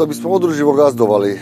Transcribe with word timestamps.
da 0.00 0.06
bismo 0.06 0.30
održivo 0.30 0.72
gazdovali 0.72 1.32
e, 1.32 1.38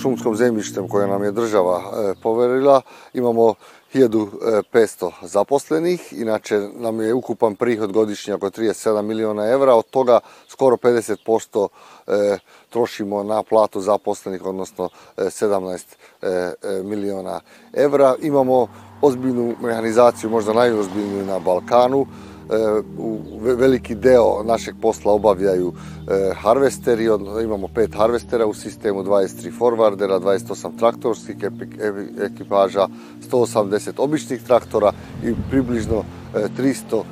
šumskom 0.00 0.36
zemljištem 0.36 0.88
koje 0.88 1.06
nam 1.06 1.24
je 1.24 1.32
država 1.32 1.78
e, 1.78 2.14
poverila, 2.22 2.80
imamo 3.14 3.54
1500 3.94 5.10
zaposlenih, 5.22 6.12
inače 6.12 6.68
nam 6.74 7.00
je 7.00 7.14
ukupan 7.14 7.54
prihod 7.54 7.92
godišnji 7.92 8.32
oko 8.32 8.50
37 8.50 9.02
miliona 9.02 9.46
evra, 9.46 9.74
od 9.74 9.86
toga 9.90 10.20
skoro 10.48 10.76
50% 10.76 11.68
trošimo 12.70 13.22
na 13.22 13.42
platu 13.42 13.80
zaposlenih, 13.80 14.44
odnosno 14.46 14.88
17 15.16 16.82
miliona 16.84 17.40
evra. 17.72 18.14
Imamo 18.22 18.68
ozbiljnu 19.00 19.54
mehanizaciju, 19.60 20.30
možda 20.30 20.52
najozbiljniju 20.52 21.26
na 21.26 21.38
Balkanu, 21.38 22.06
veliki 23.40 23.94
deo 23.94 24.42
našeg 24.44 24.74
posla 24.80 25.12
obavljaju 25.12 25.72
harvesteri, 26.34 27.04
imamo 27.44 27.68
pet 27.68 27.94
harvestera 27.94 28.46
u 28.46 28.54
sistemu, 28.54 29.02
23 29.02 29.52
forwardera, 29.58 30.20
28 30.20 30.78
traktorskih 30.78 31.36
ekipaža, 32.20 32.88
180 33.30 33.90
običnih 33.96 34.42
traktora 34.42 34.92
i 35.24 35.34
približno 35.50 36.04
300 36.34 37.02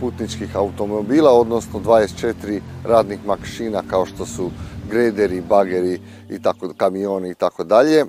putničkih 0.00 0.56
automobila, 0.56 1.30
odnosno 1.30 1.80
24 1.80 2.60
radnih 2.84 3.26
mašina 3.26 3.82
kao 3.90 4.06
što 4.06 4.26
su 4.26 4.50
grederi, 4.90 5.40
bageri 5.40 6.00
i 6.30 6.42
tako 6.42 6.72
kamioni 6.76 7.30
i 7.30 7.34
tako 7.34 7.64
dalje 7.64 8.04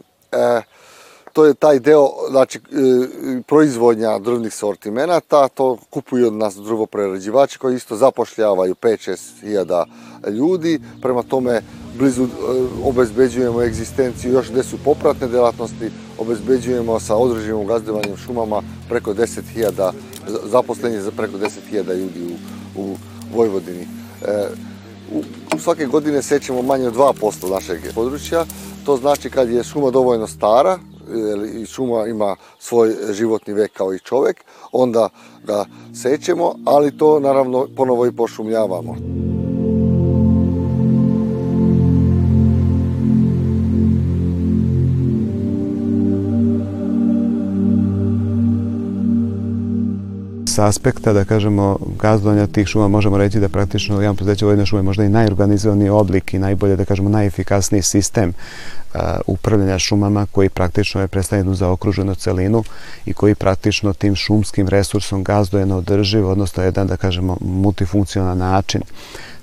to 1.33 1.45
je 1.45 1.53
taj 1.53 1.79
deo, 1.79 2.09
znači, 2.29 2.59
e, 2.59 3.41
proizvodnja 3.47 4.19
drvnih 4.19 4.53
sortimenata, 4.53 5.47
to 5.47 5.77
kupuju 5.89 6.27
od 6.27 6.33
nas 6.33 6.55
drvoprerađivači 6.55 7.59
koji 7.59 7.75
isto 7.75 7.95
zapošljavaju 7.95 8.75
5-6 8.75 9.41
hiljada 9.41 9.85
ljudi, 10.27 10.79
prema 11.01 11.23
tome 11.23 11.61
blizu 11.97 12.23
e, 12.23 12.27
obezbeđujemo 12.83 13.61
egzistenciju 13.61 14.33
još 14.33 14.51
gde 14.51 14.63
su 14.63 14.77
popratne 14.85 15.27
delatnosti, 15.27 15.91
obezbeđujemo 16.17 16.99
sa 16.99 17.15
održivom 17.15 17.67
gazdovanjem 17.67 18.17
šumama 18.17 18.61
preko 18.89 19.13
10.000 19.13 19.91
zaposlenje 20.45 21.01
za 21.01 21.11
preko 21.11 21.37
10.000 21.37 21.97
ljudi 21.97 22.37
u, 22.75 22.81
u 22.81 22.95
Vojvodini. 23.35 23.87
E, 24.25 24.47
u, 25.55 25.59
svake 25.59 25.85
godine 25.85 26.21
sećemo 26.21 26.61
manje 26.61 26.87
od 26.87 26.95
2% 26.95 27.49
našeg 27.51 27.79
područja, 27.95 28.45
to 28.85 28.97
znači 28.97 29.29
kad 29.29 29.49
je 29.49 29.63
šuma 29.63 29.91
dovoljno 29.91 30.27
stara, 30.27 30.79
i 31.61 31.65
šuma 31.65 32.07
ima 32.07 32.35
svoj 32.59 32.95
životni 33.11 33.53
vek 33.53 33.71
kao 33.73 33.93
i 33.93 33.99
čovek, 33.99 34.43
onda 34.71 35.09
ga 35.43 35.65
sećemo, 36.01 36.55
ali 36.65 36.97
to 36.97 37.19
naravno 37.19 37.67
ponovo 37.75 38.05
i 38.05 38.11
pošumljavamo. 38.11 38.95
sa 50.51 50.67
aspekta, 50.67 51.13
da 51.13 51.23
kažemo, 51.25 51.77
gazdovanja 52.01 52.47
tih 52.47 52.67
šuma 52.67 52.87
možemo 52.87 53.17
reći 53.17 53.39
da 53.39 53.49
praktično 53.49 54.01
javno 54.01 54.15
preduzeće 54.15 54.45
Vojne 54.45 54.65
šume 54.65 54.81
možda 54.81 55.03
i 55.03 55.09
najorganizovaniji 55.09 55.89
oblik 55.89 56.33
i 56.33 56.39
najbolje, 56.39 56.75
da 56.75 56.85
kažemo, 56.85 57.09
najefikasniji 57.09 57.81
sistem 57.81 58.33
upravljanja 59.27 59.79
šumama 59.79 60.25
koji 60.31 60.49
praktično 60.49 61.01
je 61.01 61.07
predstavljenu 61.07 61.55
za 61.55 61.69
okruženu 61.69 62.15
celinu 62.15 62.63
i 63.05 63.13
koji 63.13 63.35
praktično 63.35 63.93
tim 63.93 64.15
šumskim 64.15 64.67
resursom 64.67 65.23
gazduje 65.23 65.65
na 65.65 65.77
održiv, 65.77 66.29
odnosno 66.29 66.63
jedan, 66.63 66.87
da 66.87 66.97
kažemo, 66.97 67.37
multifunkcionalan 67.41 68.37
način. 68.37 68.81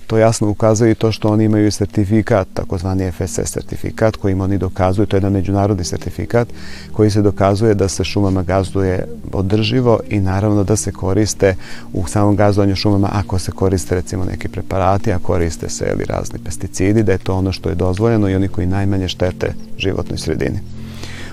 To 0.09 0.19
jasno 0.19 0.49
ukazuje 0.49 0.91
i 0.91 0.95
to 0.95 1.13
što 1.13 1.29
oni 1.29 1.45
imaju 1.45 1.71
sertifikat, 1.71 2.49
takozvani 2.55 3.13
FSS 3.13 3.53
sertifikat, 3.53 4.17
kojim 4.17 4.41
oni 4.41 4.59
dokazuju, 4.59 5.07
to 5.07 5.17
je 5.17 5.19
jedan 5.19 5.33
međunarodni 5.33 5.85
sertifikat, 5.85 6.49
koji 6.93 7.11
se 7.11 7.23
dokazuje 7.23 7.75
da 7.75 7.89
se 7.89 8.05
šumama 8.05 8.43
gazduje 8.43 9.07
održivo 9.33 10.01
i 10.09 10.21
naravno 10.21 10.65
da 10.65 10.77
se 10.77 10.93
koriste 10.93 11.55
u 11.93 12.07
samom 12.07 12.37
gazdovanju 12.37 12.77
šumama 12.77 13.09
ako 13.13 13.39
se 13.39 13.53
koriste 13.53 13.95
recimo 13.95 14.25
neki 14.25 14.49
preparati, 14.49 15.13
a 15.13 15.19
koriste 15.19 15.69
se 15.69 15.91
ili 15.95 16.05
razni 16.05 16.39
pesticidi, 16.45 17.03
da 17.03 17.13
je 17.13 17.19
to 17.19 17.35
ono 17.35 17.53
što 17.53 17.69
je 17.69 17.75
dozvoljeno 17.75 18.29
i 18.29 18.35
oni 18.35 18.49
koji 18.49 18.67
najmanje 18.67 19.09
štete 19.09 19.55
životnoj 19.79 20.19
sredini. 20.19 20.59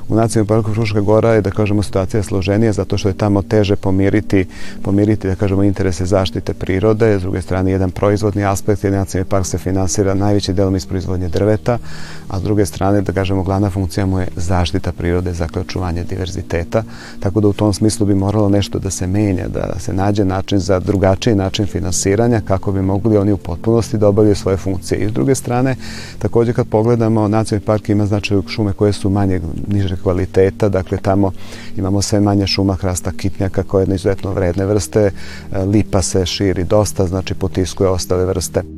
U 0.09 0.15
nacionalnom 0.15 0.47
parku 0.47 0.73
Fruška 0.73 1.01
gora 1.01 1.33
je, 1.33 1.41
da 1.41 1.51
kažemo, 1.51 1.83
situacija 1.83 2.23
složenija 2.23 2.73
zato 2.73 2.97
što 2.97 3.09
je 3.09 3.17
tamo 3.17 3.41
teže 3.41 3.75
pomiriti, 3.75 4.45
pomiriti 4.81 5.27
da 5.27 5.35
kažemo, 5.35 5.63
interese 5.63 6.05
zaštite 6.05 6.53
prirode. 6.53 7.19
S 7.19 7.21
druge 7.21 7.41
strane, 7.41 7.71
jedan 7.71 7.91
proizvodni 7.91 8.45
aspekt, 8.45 8.83
jedan 8.83 8.99
nacionalni 8.99 9.29
park 9.29 9.45
se 9.45 9.57
finansira 9.57 10.13
najveći 10.13 10.53
delom 10.53 10.75
iz 10.75 10.85
proizvodnje 10.85 11.29
drveta, 11.29 11.77
a 12.27 12.39
s 12.39 12.43
druge 12.43 12.65
strane, 12.65 13.01
da 13.01 13.13
kažemo, 13.13 13.43
glavna 13.43 13.69
funkcija 13.69 14.05
mu 14.05 14.19
je 14.19 14.27
zaštita 14.35 14.91
prirode, 14.91 15.31
dakle, 15.31 15.61
očuvanje 15.61 16.03
diverziteta. 16.03 16.83
Tako 17.19 17.41
da 17.41 17.47
u 17.47 17.53
tom 17.53 17.73
smislu 17.73 18.05
bi 18.05 18.15
moralo 18.15 18.49
nešto 18.49 18.79
da 18.79 18.89
se 18.89 19.07
menja, 19.07 19.47
da 19.47 19.79
se 19.79 19.93
nađe 19.93 20.25
način 20.25 20.59
za 20.59 20.79
drugačiji 20.79 21.35
način 21.35 21.65
finansiranja 21.65 22.41
kako 22.41 22.71
bi 22.71 22.81
mogli 22.81 23.17
oni 23.17 23.31
u 23.31 23.37
potpunosti 23.37 23.97
da 23.97 24.07
obavljaju 24.07 24.35
svoje 24.35 24.57
funkcije. 24.57 24.99
I 24.99 25.09
s 25.09 25.13
druge 25.13 25.35
strane, 25.35 25.75
takođe 26.19 26.53
kad 26.53 26.67
pogledamo, 26.67 27.27
nacionalni 27.27 27.65
park 27.65 27.89
ima 27.89 28.05
značaju 28.05 28.43
šume 28.47 28.73
koje 28.73 28.93
su 28.93 29.09
manje, 29.09 29.41
niže 29.67 29.94
niže 29.95 30.03
kvaliteta, 30.03 30.69
dakle 30.69 30.97
tamo 30.97 31.31
imamo 31.77 32.01
sve 32.01 32.19
manje 32.19 32.47
šuma 32.47 32.75
hrasta 32.75 33.11
kitnjaka 33.11 33.63
koje 33.63 33.83
je 33.83 33.95
izuzetno 33.95 34.33
vredne 34.33 34.65
vrste, 34.65 35.11
e, 35.51 35.59
lipa 35.65 36.01
se 36.01 36.25
širi 36.25 36.63
dosta, 36.63 37.07
znači 37.07 37.33
potiskuje 37.33 37.89
ostale 37.89 38.25
vrste. 38.25 38.74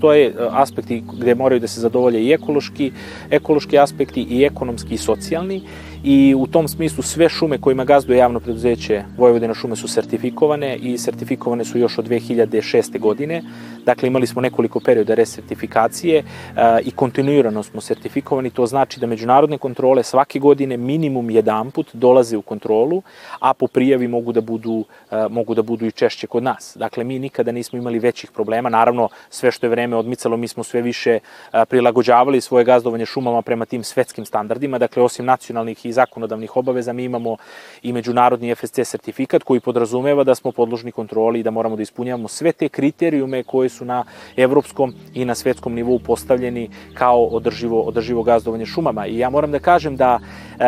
Postoje 0.00 0.26
e, 0.28 0.32
aspekti 0.50 1.02
gde 1.18 1.34
moraju 1.34 1.60
da 1.60 1.68
se 1.68 1.80
zadovolje 1.80 2.22
i 2.24 2.32
ekološki, 2.32 2.92
ekološki 3.30 3.78
aspekti 3.78 4.22
i 4.22 4.44
ekonomski 4.44 4.94
i 4.94 4.98
socijalni 4.98 5.62
i 6.04 6.34
u 6.38 6.46
tom 6.46 6.68
smislu 6.68 7.02
sve 7.02 7.28
šume 7.28 7.58
kojima 7.58 7.84
gazduje 7.84 8.18
javno 8.18 8.40
preduzeće 8.40 9.02
Vojvodina 9.16 9.54
šume 9.54 9.76
su 9.76 9.88
sertifikovane 9.88 10.76
i 10.76 10.98
sertifikovane 10.98 11.64
su 11.64 11.78
još 11.78 11.98
od 11.98 12.08
2006. 12.08 12.98
godine. 12.98 13.42
Dakle, 13.84 14.06
imali 14.06 14.26
smo 14.26 14.42
nekoliko 14.42 14.80
perioda 14.80 15.14
resertifikacije 15.14 16.22
a, 16.56 16.78
i 16.84 16.90
kontinuirano 16.90 17.62
smo 17.62 17.80
sertifikovani. 17.80 18.50
To 18.50 18.66
znači 18.66 19.00
da 19.00 19.06
međunarodne 19.06 19.58
kontrole 19.58 20.02
svake 20.02 20.38
godine 20.38 20.76
minimum 20.76 21.30
jedan 21.30 21.70
put 21.70 21.86
dolaze 21.92 22.36
u 22.36 22.42
kontrolu, 22.42 23.02
a 23.40 23.54
po 23.54 23.66
prijavi 23.66 24.08
mogu 24.08 24.32
da 24.32 24.40
budu, 24.40 24.84
a, 25.10 25.28
mogu 25.30 25.54
da 25.54 25.62
budu 25.62 25.86
i 25.86 25.92
češće 25.92 26.26
kod 26.26 26.42
nas. 26.42 26.76
Dakle, 26.78 27.04
mi 27.04 27.18
nikada 27.18 27.52
nismo 27.52 27.78
imali 27.78 27.98
većih 27.98 28.30
problema. 28.30 28.68
Naravno, 28.68 29.08
sve 29.30 29.50
što 29.50 29.66
je 29.66 29.70
vreme 29.70 29.96
odmicalo, 29.96 30.36
mi 30.36 30.48
smo 30.48 30.64
sve 30.64 30.82
više 30.82 31.18
a, 31.52 31.64
prilagođavali 31.64 32.40
svoje 32.40 32.64
gazdovanje 32.64 33.06
šumama 33.06 33.42
prema 33.42 33.64
tim 33.64 33.84
svetskim 33.84 34.24
standardima. 34.24 34.78
Dakle, 34.78 35.02
osim 35.02 35.24
nacionalnih 35.26 35.86
i 35.90 35.92
zakonodavnih 35.92 36.56
obaveza, 36.56 36.92
mi 36.92 37.04
imamo 37.04 37.36
i 37.82 37.92
međunarodni 37.92 38.54
FSC 38.54 38.80
sertifikat 38.84 39.42
koji 39.42 39.60
podrazumeva 39.60 40.24
da 40.24 40.34
smo 40.34 40.52
podložni 40.52 40.92
kontroli 40.92 41.40
i 41.40 41.42
da 41.42 41.50
moramo 41.50 41.76
da 41.76 41.82
ispunjavamo 41.82 42.28
sve 42.28 42.52
te 42.52 42.68
kriterijume 42.68 43.42
koje 43.42 43.68
su 43.68 43.84
na 43.84 44.04
evropskom 44.36 44.94
i 45.14 45.24
na 45.24 45.34
svetskom 45.34 45.74
nivou 45.74 45.98
postavljeni 45.98 46.68
kao 46.94 47.24
održivo, 47.24 47.80
održivo 47.80 48.22
gazdovanje 48.22 48.66
šumama. 48.66 49.06
I 49.06 49.18
ja 49.18 49.30
moram 49.30 49.50
da 49.50 49.58
kažem 49.58 49.96
da 49.96 50.18
e, 50.58 50.64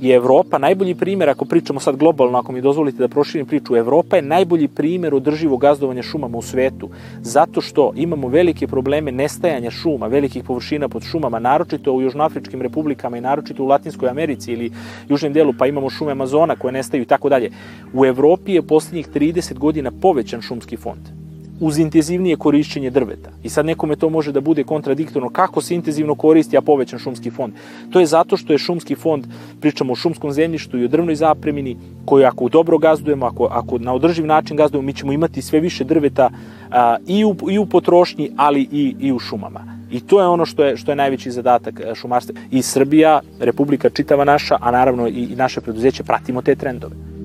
je 0.00 0.14
Evropa 0.16 0.58
najbolji 0.58 0.94
primer, 0.94 1.28
ako 1.28 1.44
pričamo 1.44 1.80
sad 1.80 1.96
globalno, 1.96 2.38
ako 2.38 2.52
mi 2.52 2.60
dozvolite 2.60 2.98
da 2.98 3.08
proširim 3.08 3.46
priču, 3.46 3.76
Evropa 3.76 4.16
je 4.16 4.22
najbolji 4.22 4.68
primer 4.68 5.14
održivog 5.14 5.60
gazdovanja 5.60 6.02
šumama 6.02 6.38
u 6.38 6.42
svetu, 6.42 6.90
zato 7.20 7.60
što 7.60 7.92
imamo 7.96 8.28
velike 8.28 8.66
probleme 8.66 9.12
nestajanja 9.12 9.70
šuma, 9.70 10.06
velikih 10.06 10.44
površina 10.44 10.88
pod 10.88 11.04
šumama, 11.04 11.38
naročito 11.38 11.92
u 11.92 12.02
južnoafričkim 12.02 12.62
republikama 12.62 13.18
i 13.18 13.20
naročito 13.20 13.64
u 13.64 13.66
Latinskoj 13.66 14.08
Americi 14.08 14.55
ili 14.56 14.70
južnom 15.08 15.32
delu, 15.32 15.54
pa 15.58 15.66
imamo 15.66 15.90
šume 15.90 16.12
Amazona 16.12 16.56
koje 16.56 16.72
nestaju 16.72 17.02
i 17.02 17.06
tako 17.06 17.28
dalje. 17.28 17.50
U 17.94 18.04
Evropi 18.04 18.52
je 18.52 18.62
poslednjih 18.62 19.08
30 19.08 19.58
godina 19.58 19.90
povećan 19.90 20.42
šumski 20.42 20.76
fond 20.76 21.26
uz 21.60 21.78
intenzivnije 21.78 22.36
korišćenje 22.36 22.90
drveta. 22.90 23.30
I 23.42 23.48
sad 23.48 23.66
nekome 23.66 23.96
to 23.96 24.08
može 24.08 24.32
da 24.32 24.40
bude 24.40 24.64
kontradiktorno 24.64 25.28
kako 25.28 25.60
se 25.60 25.74
intenzivno 25.74 26.14
koristi, 26.14 26.56
a 26.56 26.60
povećan 26.60 26.98
šumski 26.98 27.30
fond. 27.30 27.52
To 27.90 28.00
je 28.00 28.06
zato 28.06 28.36
što 28.36 28.52
je 28.52 28.58
šumski 28.58 28.94
fond, 28.94 29.26
pričamo 29.60 29.92
o 29.92 29.96
šumskom 29.96 30.32
zemljištu 30.32 30.78
i 30.78 30.84
o 30.84 30.88
drvnoj 30.88 31.14
zapremini, 31.14 31.76
koju 32.04 32.26
ako 32.26 32.48
dobro 32.48 32.78
gazdujemo, 32.78 33.26
ako, 33.26 33.44
ako 33.44 33.78
na 33.78 33.94
održiv 33.94 34.26
način 34.26 34.56
gazdujemo, 34.56 34.86
mi 34.86 34.92
ćemo 34.92 35.12
imati 35.12 35.42
sve 35.42 35.60
više 35.60 35.84
drveta 35.84 36.30
a, 36.70 36.96
i, 37.06 37.24
u, 37.24 37.36
i 37.50 37.58
u 37.58 37.66
potrošnji, 37.66 38.30
ali 38.36 38.68
i, 38.72 38.94
i 39.00 39.12
u 39.12 39.18
šumama. 39.18 39.75
I 39.90 40.00
to 40.00 40.20
je 40.20 40.26
ono 40.26 40.46
što 40.46 40.64
je, 40.64 40.76
što 40.76 40.92
je 40.92 40.96
najveći 40.96 41.30
zadatak 41.30 41.80
šumarstva. 41.94 42.34
I 42.50 42.62
Srbija, 42.62 43.20
Republika 43.40 43.90
čitava 43.90 44.24
naša, 44.24 44.56
a 44.60 44.70
naravno 44.70 45.08
i, 45.08 45.28
i 45.32 45.36
naše 45.36 45.60
preduzeće, 45.60 46.04
pratimo 46.04 46.42
te 46.42 46.54
trendove. 46.54 47.15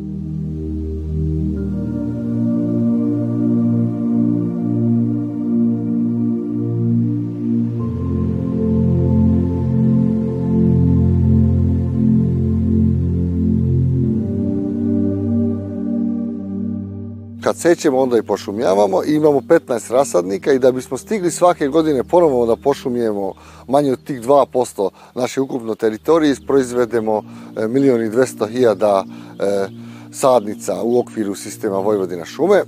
Kad 17.44 17.58
sećemo 17.58 18.00
onda 18.00 18.18
i 18.18 18.24
pošumljavamo 18.24 19.04
i 19.04 19.16
imamo 19.16 19.40
15 19.40 19.92
rasadnika 19.92 20.54
i 20.54 20.60
da 20.60 20.72
bismo 20.72 20.98
stigli 20.98 21.32
svake 21.32 21.68
godine 21.68 22.04
ponovo 22.04 22.46
da 22.46 22.56
pošumijemo 22.56 23.34
manje 23.68 23.92
od 23.92 24.04
tih 24.04 24.22
2% 24.22 24.90
naše 25.16 25.42
ukupno 25.42 25.76
teritorije, 25.76 26.36
proizvedemo 26.48 27.24
e, 27.58 27.68
milijon 27.68 28.02
i 28.02 28.10
200 28.10 28.50
hiljada 28.50 29.04
e, 29.40 29.68
sadnica 30.12 30.82
u 30.84 31.00
okviru 31.00 31.36
sistema 31.36 31.78
Vojvodina 31.78 32.26
šume. 32.26 32.58
E, 32.58 32.66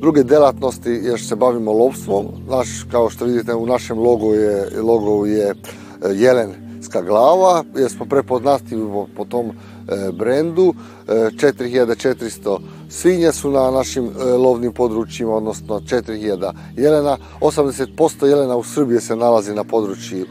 druge 0.00 0.22
delatnosti, 0.22 0.90
još 0.90 1.28
se 1.28 1.36
bavimo 1.36 1.72
lovstvom. 1.72 2.26
Naš, 2.48 2.68
kao 2.90 3.10
što 3.10 3.24
vidite, 3.24 3.54
u 3.54 3.66
našem 3.66 3.98
logu 3.98 4.34
je, 4.34 4.80
logo 4.82 5.26
je 5.26 5.54
jelenska 6.14 7.02
glava, 7.02 7.64
jer 7.76 7.90
smo 7.90 8.06
prepoznatljivi 8.06 9.06
po 9.16 9.24
tom 9.24 9.52
brendu. 10.12 10.74
4400 11.06 12.58
svinja 12.88 13.32
su 13.32 13.50
na 13.50 13.70
našim 13.70 14.10
lovnim 14.38 14.72
područjima, 14.72 15.34
odnosno 15.34 15.80
4000 15.80 16.52
jelena. 16.76 17.18
80% 17.40 18.26
jelena 18.26 18.56
u 18.56 18.62
Srbiji 18.62 19.00
se 19.00 19.16
nalazi 19.16 19.54
na 19.54 19.64
području, 19.64 20.26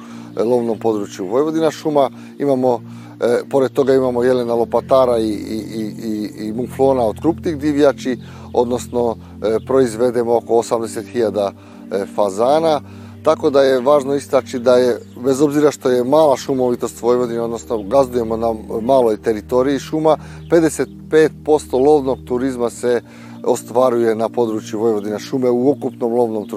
lovnom 0.45 0.79
području 0.79 1.25
Vojvodina 1.25 1.71
šuma. 1.71 2.09
Imamo 2.39 2.81
E, 3.19 3.43
pored 3.49 3.71
toga 3.71 3.93
imamo 3.93 4.23
jelena 4.23 4.53
lopatara 4.53 5.17
i, 5.17 5.29
i, 5.29 5.57
i, 6.03 6.47
i 6.47 6.53
muflona 6.53 7.01
od 7.01 7.21
krupnih 7.21 7.57
divljači, 7.57 8.17
odnosno 8.53 9.15
e, 9.15 9.65
proizvedemo 9.65 10.35
oko 10.35 10.53
80.000 10.53 11.51
e, 11.91 12.05
fazana, 12.15 12.81
tako 13.25 13.49
da 13.49 13.61
je 13.61 13.79
važno 13.81 14.15
istaći 14.15 14.59
da 14.59 14.75
je, 14.75 14.99
bez 15.23 15.41
obzira 15.41 15.71
što 15.71 15.89
je 15.89 16.03
mala 16.03 16.37
šumovitost 16.37 17.01
Vojvodine, 17.01 17.41
odnosno 17.41 17.83
gazdujemo 17.83 18.37
na 18.37 18.53
maloj 18.81 19.17
teritoriji 19.17 19.79
šuma, 19.79 20.17
55% 20.51 21.85
lovnog 21.85 22.19
turizma 22.27 22.69
se 22.69 23.01
ostvaruje 23.43 24.15
na 24.15 24.29
području 24.29 24.79
Vojvodina 24.79 25.19
šume 25.19 25.49
u 25.49 25.69
ukupnom 25.69 26.13
lovnom 26.13 26.47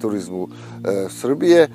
turizmu, 0.00 0.48
e, 0.84 1.06
Srbije. 1.10 1.68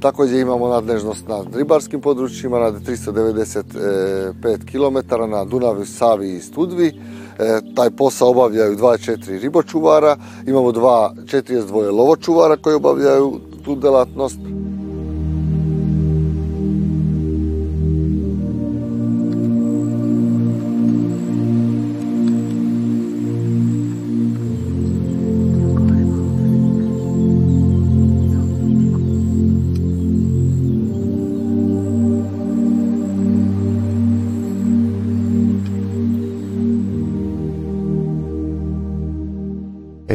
Takođe 0.00 0.40
imamo 0.40 0.68
nadležnost 0.68 1.28
nad 1.28 1.56
ribarskim 1.56 2.00
područjima, 2.00 2.58
nad 2.58 2.74
395 2.86 4.32
km 4.70 5.30
na 5.30 5.44
Dunavu, 5.44 5.84
Savi 5.84 6.36
i 6.36 6.40
Studvi. 6.40 6.86
E, 7.38 7.60
taj 7.74 7.90
posao 7.90 8.30
obavljaju 8.30 8.76
24 8.76 9.40
ribočuvara, 9.40 10.16
imamo 10.46 10.72
dva, 10.72 11.14
42 11.24 11.92
lovočuvara 11.92 12.56
koji 12.56 12.74
obavljaju 12.74 13.40
tu 13.76 14.57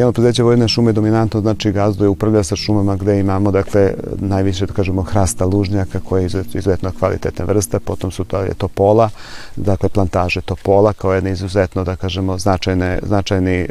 Javno 0.03 0.13
preduzeće 0.13 0.43
Vojne 0.43 0.67
šume 0.67 0.91
dominantno 0.91 1.41
znači 1.41 1.71
gazduje, 1.71 2.09
upravlja 2.09 2.43
sa 2.43 2.55
šumama 2.55 2.95
gde 2.95 3.19
imamo 3.19 3.51
dakle 3.51 3.93
najviše 4.15 4.65
da 4.65 4.73
kažemo 4.73 5.01
hrasta 5.01 5.45
lužnjaka 5.45 5.99
koja 5.99 6.21
je 6.21 6.25
izuzetno 6.25 6.91
kvalitetna 6.99 7.45
vrsta, 7.45 7.79
potom 7.79 8.11
su 8.11 8.23
to 8.23 8.39
je 8.41 8.53
topola, 8.53 9.09
dakle 9.55 9.89
plantaže 9.89 10.41
topola 10.41 10.93
kao 10.93 11.13
jedne 11.13 11.31
izuzetno 11.31 11.83
da 11.83 11.95
kažemo 11.95 12.37
značajne, 12.37 12.99
značajni 13.03 13.55
e, 13.55 13.67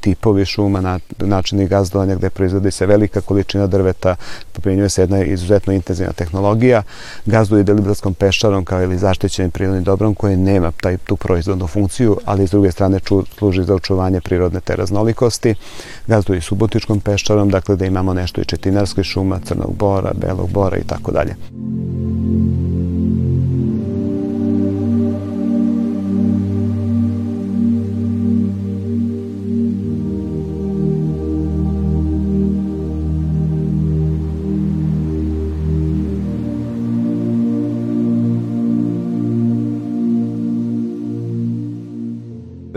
tipovi 0.00 0.44
šuma, 0.44 0.80
na, 0.80 0.98
načini 1.18 1.68
gazdovanja 1.68 2.14
gde 2.14 2.30
proizvodi 2.30 2.70
se 2.70 2.86
velika 2.86 3.20
količina 3.20 3.66
drveta, 3.66 4.16
poprinjuje 4.52 4.88
se 4.88 5.02
jedna 5.02 5.24
izuzetno 5.24 5.72
intenzivna 5.72 6.12
tehnologija, 6.12 6.82
gazduje 7.26 7.62
deliberatskom 7.62 8.14
peščarom 8.14 8.64
kao 8.64 8.82
ili 8.82 8.98
zaštićenim 8.98 9.50
prirodnim 9.50 9.84
dobrom 9.84 10.14
koje 10.14 10.36
nema 10.36 10.70
taj, 10.70 10.96
tu 10.96 11.16
proizvodnu 11.16 11.66
funkciju, 11.66 12.16
ali 12.24 12.46
s 12.46 12.50
druge 12.50 12.72
strane 12.72 13.00
ču, 13.00 13.22
služi 13.38 13.64
za 13.64 13.74
očuvanje 13.74 14.20
prirodne 14.20 14.60
te 14.60 14.76
raznolikosti 14.76 15.54
gazduje 16.06 16.40
Subotičkom 16.40 17.00
peščarom, 17.00 17.50
dakle 17.50 17.76
da 17.76 17.86
imamo 17.86 18.14
nešto 18.14 18.40
i 18.40 18.44
četinarske 18.44 19.04
šuma, 19.04 19.40
crnog 19.44 19.76
bora, 19.76 20.12
belog 20.14 20.50
bora 20.50 20.76
i 20.76 20.84
tako 20.84 21.12
dalje. 21.12 21.36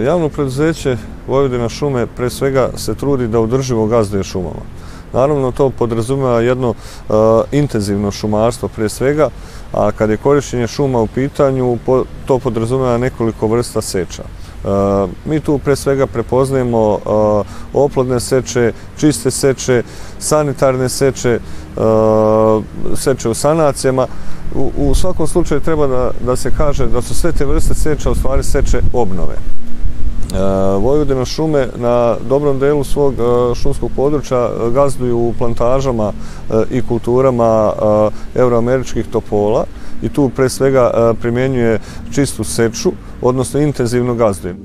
Javno 0.09 0.29
preduzeće 0.29 0.97
Vojvodina 1.29 1.69
šume 1.69 2.07
pre 2.07 2.29
svega 2.29 2.69
se 2.75 2.95
trudi 2.95 3.27
da 3.27 3.39
udrživo 3.39 3.86
gazduje 3.88 4.24
šumama. 4.24 4.65
Naravno, 5.13 5.51
to 5.51 5.69
podrazumeva 5.69 6.41
jedno 6.41 6.69
uh, 6.69 7.15
intenzivno 7.51 8.12
šumarstvo 8.12 8.69
pre 8.69 8.89
svega, 8.89 9.29
a 9.74 9.91
kad 9.91 10.09
je 10.09 10.17
korišćenje 10.17 10.67
šuma 10.67 11.01
u 11.01 11.07
pitanju, 11.07 11.77
to 12.25 12.39
podrazumeva 12.39 12.98
nekoliko 12.98 13.48
vrsta 13.48 13.81
seča. 13.81 14.24
Uh, 14.24 15.09
mi 15.25 15.39
tu 15.39 15.57
pre 15.57 15.75
svega 15.75 16.07
prepoznajemo 16.07 16.93
uh, 16.93 17.45
oplodne 17.74 18.19
seče, 18.19 18.74
čiste 18.98 19.31
seče, 19.31 19.83
sanitarne 20.19 20.89
seče, 20.89 21.39
seče 22.95 23.29
u 23.29 23.33
sanacijama. 23.33 24.07
U, 24.55 24.71
u 24.77 24.95
svakom 24.95 25.27
slučaju 25.27 25.62
treba 25.62 25.88
da, 25.88 26.12
da 26.25 26.36
se 26.36 26.51
kaže 26.57 26.88
da 26.88 27.01
su 27.01 27.13
sve 27.13 27.31
te 27.31 27.45
vrste 27.45 27.74
seča 27.74 28.12
u 28.12 28.15
stvari 28.15 28.43
seče 28.43 28.81
obnove. 28.93 29.36
E, 30.33 30.38
Vojvodina 30.77 31.25
šume 31.25 31.67
na 31.75 32.15
dobrom 32.29 32.59
delu 32.59 32.83
svog 32.83 33.13
e, 33.13 33.55
šumskog 33.55 33.91
područja 33.95 34.50
gazduju 34.74 35.17
u 35.17 35.33
plantažama 35.38 36.12
e, 36.12 36.63
i 36.71 36.81
kulturama 36.81 37.74
euroameričkih 38.36 39.05
topola 39.07 39.65
i 40.01 40.09
tu 40.09 40.29
pre 40.36 40.50
svega 40.50 41.13
primjenjuje 41.21 41.79
čistu 42.12 42.43
seču, 42.43 42.91
odnosno 43.21 43.59
intenzivno 43.59 44.15
gazduje. 44.15 44.55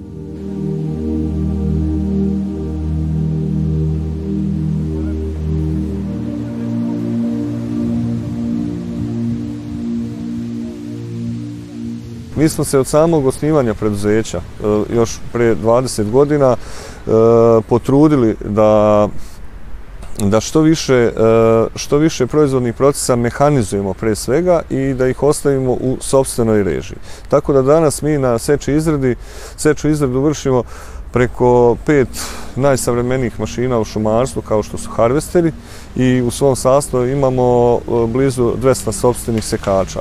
Mi 12.37 12.49
smo 12.49 12.65
se 12.65 12.79
od 12.79 12.87
samog 12.87 13.27
osnivanja 13.27 13.75
preduzeća, 13.75 14.39
e, 14.39 14.95
još 14.95 15.19
pre 15.33 15.55
20 15.57 16.11
godina, 16.11 16.57
e, 16.57 17.11
potrudili 17.69 18.37
da 18.45 19.09
da 20.19 20.41
što 20.41 20.61
više, 20.61 20.95
e, 20.95 21.13
što 21.77 21.99
više 21.99 22.27
proizvodnih 22.27 22.75
procesa 22.75 23.17
mehanizujemo 23.17 23.95
pre 23.95 24.15
svega 24.15 24.63
i 24.71 24.95
da 24.95 25.09
ih 25.09 25.23
ostavimo 25.23 25.73
u 25.73 25.97
sobstvenoj 26.01 26.63
režiji. 26.63 26.97
Tako 27.29 27.53
da 27.53 27.63
danas 27.63 28.03
mi 28.03 28.19
na 28.19 28.39
seči 28.39 28.73
izradi, 28.73 29.17
seču 29.57 29.89
izradu 29.89 30.21
vršimo 30.21 30.63
preko 31.13 31.77
pet 31.87 32.09
najsavremenijih 32.57 33.41
mašina 33.41 33.79
u 33.79 33.85
šumarstvu 33.85 34.43
kao 34.43 34.63
što 34.63 34.79
su 34.79 34.91
harvesteri 34.91 35.53
i 35.97 36.23
u 36.23 36.31
svom 36.31 36.57
sastavu 36.57 37.07
imamo 37.07 37.79
blizu 38.07 38.53
200 38.63 38.93
sobstvenih 38.93 39.45
sekača 39.45 40.01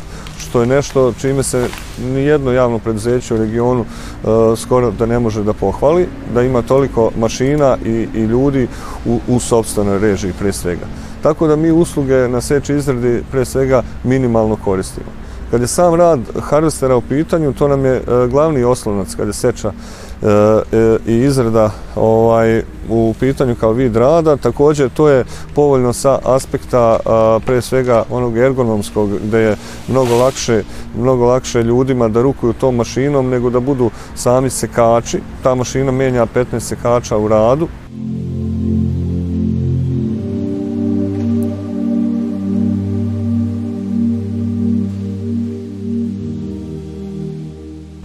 što 0.54 0.62
je 0.62 0.68
nešto 0.68 1.14
čime 1.22 1.44
se 1.44 1.68
nijedno 2.02 2.52
javno 2.52 2.80
preduzeće 2.80 3.34
u 3.34 3.38
regionu 3.38 3.82
uh, 3.82 4.60
skoro 4.60 4.92
da 4.92 5.06
ne 5.06 5.20
može 5.20 5.44
da 5.44 5.54
pohvali, 5.54 6.08
da 6.34 6.42
ima 6.42 6.62
toliko 6.62 7.12
mašina 7.18 7.78
i, 7.86 8.08
i 8.14 8.22
ljudi 8.22 8.68
u, 9.06 9.20
u 9.28 9.40
sobstvenoj 9.40 10.00
režiji 10.00 10.34
pre 10.40 10.54
svega. 10.54 10.86
Tako 11.24 11.48
da 11.48 11.56
mi 11.56 11.72
usluge 11.72 12.28
na 12.28 12.42
seči 12.42 12.76
izradi 12.76 13.24
pre 13.32 13.46
svega 13.46 13.84
minimalno 14.04 14.56
koristimo. 14.56 15.10
Kad 15.52 15.62
je 15.62 15.68
sam 15.68 15.96
rad 15.96 16.20
harvestera 16.42 16.96
u 16.96 17.02
pitanju, 17.02 17.54
to 17.54 17.68
nam 17.68 17.86
je 17.86 18.02
uh, 18.02 18.30
glavni 18.30 18.64
oslonac 18.64 19.16
kad 19.16 19.28
je 19.28 19.34
seča 19.34 19.72
E, 19.72 20.13
i 21.08 21.18
izrada 21.18 21.72
ovaj, 21.96 22.64
u 22.90 23.14
pitanju 23.20 23.56
kao 23.56 23.72
vid 23.72 23.96
rada. 23.96 24.38
Također 24.38 24.90
to 24.90 25.10
je 25.10 25.26
povoljno 25.56 25.94
sa 25.94 26.20
aspekta 26.24 27.00
pre 27.46 27.62
svega 27.62 28.04
onog 28.10 28.38
ergonomskog 28.38 29.10
gde 29.28 29.40
je 29.40 29.56
mnogo 29.88 30.16
lakše, 30.16 30.64
mnogo 30.98 31.26
lakše 31.26 31.64
ljudima 31.64 32.08
da 32.08 32.22
rukuju 32.22 32.54
tom 32.54 32.76
mašinom 32.76 33.30
nego 33.30 33.50
da 33.50 33.60
budu 33.60 33.90
sami 34.16 34.50
sekači. 34.50 35.20
Ta 35.44 35.56
mašina 35.56 35.92
menja 35.92 36.26
15 36.36 36.60
sekača 36.60 37.18
u 37.18 37.28
radu. 37.28 37.68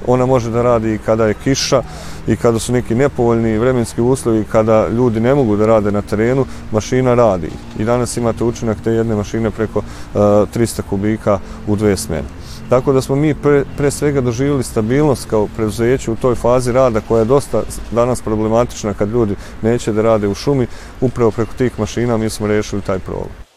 Ona 0.09 0.27
može 0.27 0.51
da 0.51 0.63
radi 0.63 0.95
i 0.95 0.99
kada 0.99 1.27
je 1.27 1.35
kiša 1.45 1.83
i 2.27 2.37
kada 2.37 2.59
su 2.59 2.73
neki 2.73 2.95
nepovoljni 2.95 3.59
vremenski 3.59 4.01
uslovi, 4.01 4.45
kada 4.53 4.89
ljudi 4.89 5.21
ne 5.21 5.35
mogu 5.35 5.57
da 5.57 5.67
rade 5.67 5.93
na 5.93 6.03
terenu, 6.03 6.45
mašina 6.73 7.15
radi. 7.15 7.51
I 7.79 7.85
danas 7.85 8.17
imate 8.17 8.45
učinak 8.45 8.79
te 8.85 8.93
jedne 8.93 9.15
mašine 9.15 9.51
preko 9.51 9.83
300 10.15 10.83
kubika 10.83 11.39
u 11.67 11.77
dve 11.77 11.97
smene. 11.97 12.29
Tako 12.69 12.93
da 12.93 13.01
smo 13.01 13.17
mi 13.17 13.35
pre, 13.35 13.65
pre 13.77 13.91
svega 13.91 14.21
doživjeli 14.21 14.63
stabilnost 14.63 15.31
kao 15.31 15.49
preduzeće 15.57 16.11
u 16.11 16.17
toj 16.17 16.35
fazi 16.35 16.73
rada 16.73 17.01
koja 17.01 17.19
je 17.19 17.25
dosta 17.25 17.63
danas 17.91 18.21
problematična 18.21 18.95
kad 18.95 19.11
ljudi 19.11 19.37
neće 19.63 19.93
da 19.93 20.03
rade 20.03 20.29
u 20.29 20.35
šumi. 20.35 20.67
Upravo 21.01 21.31
preko 21.31 21.53
tih 21.59 21.81
mašina 21.81 22.17
mi 22.17 22.31
smo 22.31 22.47
rešili 22.47 22.83
taj 22.83 22.99
problem. 22.99 23.48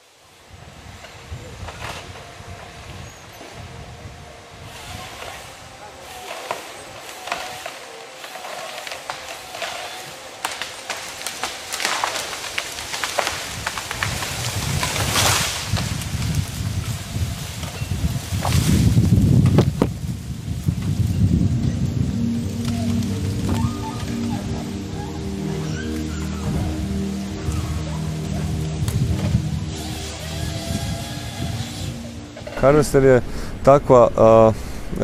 Harvester 32.62 33.04
je 33.04 33.22
takva 33.64 34.10
a, 34.18 34.52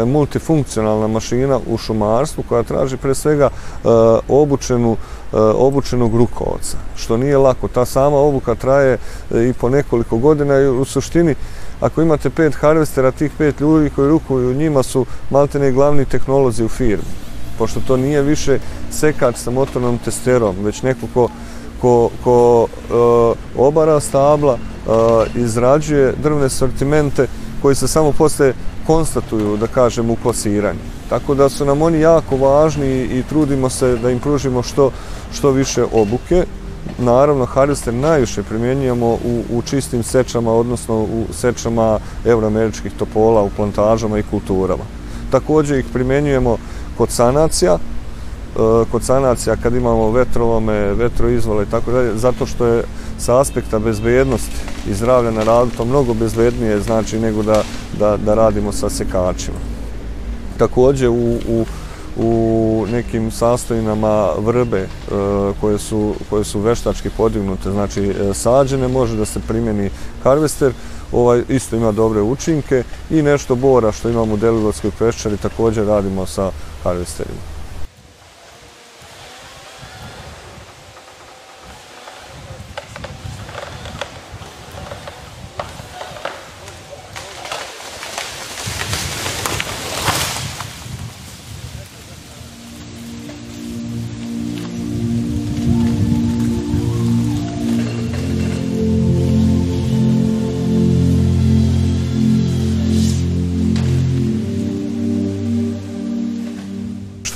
multifunkcionalna 0.06 1.08
mašina 1.08 1.60
u 1.68 1.78
šumarstvu 1.78 2.44
koja 2.50 2.64
traži 2.64 2.98
pre 2.98 3.16
svega 3.16 3.50
a, 3.84 4.20
obučenu, 4.28 4.98
obučenog 5.34 6.16
rukovodca, 6.16 6.78
što 6.96 7.18
nije 7.18 7.38
lako. 7.38 7.68
Ta 7.68 7.86
sama 7.86 8.18
obuka 8.18 8.56
traje 8.56 8.98
i 9.32 9.54
po 9.54 9.70
nekoliko 9.70 10.18
godina 10.18 10.60
i 10.60 10.68
u 10.68 10.86
suštini 10.86 11.36
ako 11.82 12.02
imate 12.02 12.30
pet 12.30 12.56
harvestera, 12.56 13.12
tih 13.12 13.32
pet 13.38 13.60
ljudi 13.60 13.90
koji 13.90 14.10
rukuju 14.10 14.54
njima 14.54 14.84
su 14.84 15.06
maltene 15.30 15.72
glavni 15.72 16.06
tehnolozi 16.06 16.64
u 16.64 16.70
firmi. 16.70 17.04
Pošto 17.58 17.80
to 17.88 17.98
nije 17.98 18.22
više 18.22 18.60
sekač 18.92 19.36
sa 19.36 19.52
motornom 19.52 19.98
testerom, 19.98 20.56
već 20.64 20.82
neko 20.82 21.08
ko, 21.14 21.30
ko, 21.82 22.10
ko 22.24 22.68
obara 23.58 24.00
stabla, 24.00 24.58
izrađuje 25.36 26.14
drvne 26.24 26.50
sortimente, 26.50 27.28
koji 27.62 27.76
se 27.76 27.88
samo 27.88 28.12
posle 28.12 28.54
konstatuju, 28.88 29.58
da 29.58 29.68
kažem, 29.68 30.10
u 30.10 30.16
klasiranju. 30.16 30.80
Tako 31.10 31.36
da 31.36 31.50
su 31.50 31.66
nam 31.66 31.82
oni 31.82 32.00
jako 32.00 32.38
važni 32.38 33.04
i 33.04 33.24
trudimo 33.30 33.70
se 33.70 33.98
da 33.98 34.12
im 34.12 34.20
pružimo 34.20 34.64
što, 34.64 34.92
što 35.34 35.52
više 35.52 35.86
obuke. 35.94 36.46
Naravno, 36.98 37.46
Harvester 37.46 37.94
najviše 37.94 38.44
primjenjujemo 38.44 39.08
u, 39.08 39.44
u 39.52 39.62
čistim 39.62 40.04
sečama, 40.04 40.54
odnosno 40.54 40.96
u 40.96 41.26
sečama 41.34 42.00
euroameričkih 42.26 42.92
topola, 43.00 43.44
u 43.44 43.50
plantažama 43.50 44.20
i 44.20 44.24
kulturama. 44.24 44.84
Također 45.32 45.80
ih 45.80 45.86
primjenjujemo 45.94 46.58
kod 46.98 47.12
sanacija, 47.12 47.74
e, 47.74 47.80
kod 48.92 49.04
sanacija 49.04 49.56
kad 49.56 49.76
imamo 49.76 50.12
vetrovome, 50.12 50.94
vetroizvole 50.94 51.64
i 51.64 51.72
tako 51.72 51.92
dalje, 51.92 52.18
zato 52.18 52.46
što 52.46 52.66
je 52.66 52.84
sa 53.18 53.40
aspekta 53.40 53.80
bezbednosti 53.80 54.77
i 54.90 54.94
zdravlja 54.94 55.32
na 55.32 55.44
radu 55.44 55.72
to 55.78 55.86
mnogo 55.86 56.14
bezbednije 56.14 56.82
znači 56.82 57.20
nego 57.20 57.44
da, 57.44 57.64
da, 58.00 58.18
da 58.18 58.34
radimo 58.34 58.72
sa 58.72 58.90
sekačima. 58.90 59.58
Također 60.58 61.10
u, 61.10 61.40
u, 61.48 61.66
u 62.18 62.86
nekim 62.92 63.32
sastojinama 63.32 64.30
vrbe 64.38 64.80
e, 64.80 64.88
koje, 65.62 65.78
su, 65.78 66.14
koje 66.30 66.44
su 66.44 66.60
veštački 66.60 67.10
podignute, 67.10 67.72
znači 67.72 68.04
e, 68.04 68.34
sađene, 68.34 68.88
može 68.88 69.16
da 69.16 69.26
se 69.26 69.40
primjeni 69.48 69.90
harvester, 70.24 70.74
ovaj 71.12 71.44
isto 71.50 71.76
ima 71.76 71.92
dobre 71.92 72.22
učinke 72.22 72.84
i 73.10 73.22
nešto 73.22 73.56
bora 73.56 73.92
što 73.92 74.10
imamo 74.10 74.34
u 74.34 74.38
Delilotskoj 74.38 74.92
peščari 75.00 75.38
također 75.38 75.88
radimo 75.88 76.26
sa 76.26 76.52
harvesterima. 76.84 77.57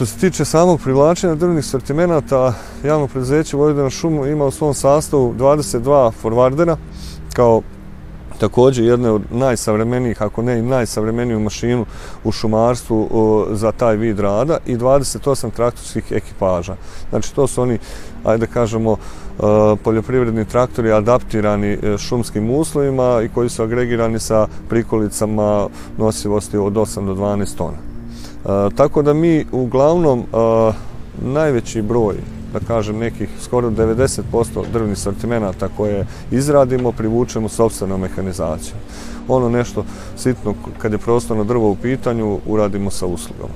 Što 0.02 0.06
se 0.06 0.18
tiče 0.18 0.46
samog 0.46 0.80
privlačenja 0.82 1.36
drvnih 1.36 1.66
sortimenata, 1.66 2.54
javno 2.84 3.08
preduzeće 3.08 3.58
Vojvodina 3.58 3.90
šumu 3.90 4.26
ima 4.26 4.46
u 4.46 4.52
svom 4.52 4.74
sastavu 4.74 5.34
22 5.34 6.12
forwardera, 6.24 6.76
kao 7.34 7.62
također 8.40 8.86
jedne 8.86 9.12
od 9.12 9.22
najsavremenijih, 9.32 10.22
ako 10.22 10.42
ne 10.42 10.60
i 10.60 10.62
najsavremeniju 10.62 11.40
mašinu 11.40 11.86
u 12.24 12.32
šumarstvu 12.32 13.10
za 13.52 13.72
taj 13.72 13.96
vid 13.96 14.20
rada 14.20 14.58
i 14.66 14.78
28 14.78 15.52
traktorskih 15.52 16.12
ekipaža. 16.12 16.76
Znači 17.10 17.36
to 17.36 17.48
su 17.48 17.62
oni, 17.62 17.80
ajde 18.24 18.46
da 18.46 18.54
kažemo, 18.54 18.98
poljoprivredni 19.84 20.46
traktori 20.46 20.92
adaptirani 20.92 21.68
e, 21.68 21.98
šumskim 21.98 22.52
uslovima 22.52 23.22
i 23.26 23.30
koji 23.30 23.50
su 23.50 23.64
agregirani 23.64 24.20
sa 24.20 24.48
prikolicama 24.70 25.68
nosivosti 25.98 26.58
od 26.58 26.74
8 26.74 27.06
do 27.06 27.14
12 27.14 27.58
tona. 27.58 27.91
Tako 28.76 29.02
da 29.02 29.14
mi 29.14 29.46
uglavnom 29.52 30.24
najveći 31.22 31.82
broj, 31.82 32.16
da 32.54 32.60
kažem 32.60 32.98
nekih 32.98 33.30
skoro 33.42 33.70
90% 33.70 34.22
drvnih 34.74 34.98
sortimenata 34.98 35.70
koje 35.78 36.06
izradimo, 36.32 36.92
privučemo 36.92 37.50
sobstvenom 37.50 38.02
mehanizacijom. 38.02 38.80
Ono 39.28 39.50
nešto 39.50 39.86
sitno 40.18 40.54
kad 40.78 40.92
je 40.92 40.98
prostorno 40.98 41.44
drvo 41.44 41.72
u 41.72 41.76
pitanju, 41.76 42.40
uradimo 42.46 42.92
sa 42.92 43.06
uslugama. 43.06 43.54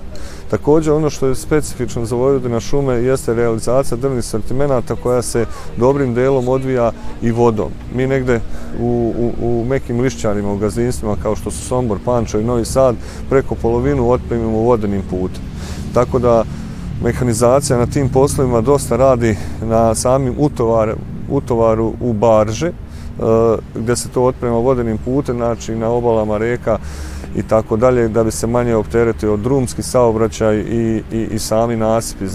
Također 0.50 0.94
ono 0.94 1.10
što 1.10 1.28
je 1.28 1.36
specifično 1.36 2.06
za 2.06 2.16
Vojvodina 2.16 2.60
šume 2.60 2.94
jeste 2.94 3.34
realizacija 3.34 3.98
drvnih 3.98 4.26
sortimenata 4.26 4.96
koja 4.96 5.22
se 5.22 5.46
dobrim 5.78 6.14
delom 6.14 6.48
odvija 6.48 6.92
i 7.22 7.32
vodom. 7.32 7.72
Mi 7.96 8.08
negde 8.08 8.40
u, 8.80 9.14
u, 9.18 9.32
u 9.42 9.66
mekim 9.66 10.00
lišćarima, 10.00 10.52
u 10.52 10.58
gazdinstvima 10.58 11.16
kao 11.24 11.36
što 11.36 11.52
su 11.52 11.62
Sombor, 11.62 11.98
Pančo 12.06 12.40
i 12.40 12.44
Novi 12.44 12.66
Sad 12.66 12.96
preko 13.30 13.56
polovinu 13.56 14.12
otpremimo 14.12 14.58
vodenim 14.58 15.02
putem. 15.10 15.42
Tako 15.94 16.20
da 16.20 16.44
mehanizacija 17.04 17.80
na 17.80 17.86
tim 17.86 18.10
poslovima 18.10 18.62
dosta 18.62 18.96
radi 18.96 19.38
na 19.62 19.96
samim 19.96 20.36
utovar, 20.38 20.94
utovaru 21.30 21.94
u 22.02 22.14
barže, 22.14 22.72
gdje 23.76 23.96
se 23.96 24.10
to 24.10 24.24
otprema 24.24 24.58
vodenim 24.58 24.98
putem, 24.98 25.36
znači 25.36 25.76
na 25.76 25.90
obalama 25.90 26.38
reka 26.38 26.78
i 27.36 27.44
tako 27.44 27.78
dalje, 27.78 28.08
da 28.08 28.24
bi 28.24 28.32
se 28.32 28.48
manje 28.48 28.76
opteretio 28.76 29.38
drumski 29.38 29.84
saobraćaj 29.84 30.58
i, 30.58 31.02
i, 31.12 31.28
i 31.32 31.40
sami 31.40 31.76
nasipi 31.76 32.26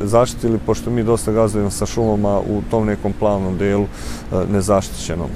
zaštitili, 0.00 0.58
pošto 0.66 0.90
mi 0.90 1.02
dosta 1.02 1.32
gazujemo 1.32 1.70
sa 1.70 1.86
šumama 1.86 2.38
u 2.38 2.62
tom 2.70 2.86
nekom 2.86 3.12
plavnom 3.12 3.58
delu 3.58 3.86
nezaštićenom. 4.52 5.28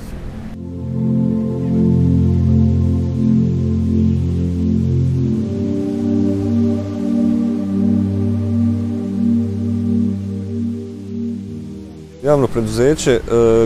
Javno 12.23 12.47
preduzeće 12.47 13.21